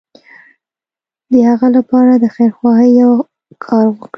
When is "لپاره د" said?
1.77-2.25